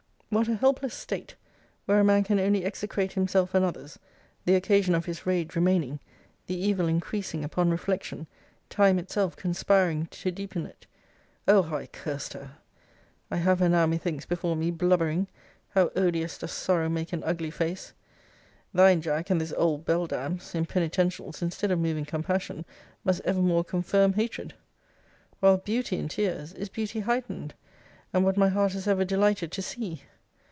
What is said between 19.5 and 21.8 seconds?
old beldam's, in penitentials, instead of